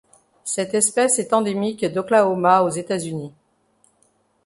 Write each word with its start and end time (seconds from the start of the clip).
Cette 0.43 0.73
espèce 0.73 1.19
est 1.19 1.31
endémique 1.31 1.85
d'Oklahoma 1.85 2.63
aux 2.63 2.69
États-Unis. 2.69 3.33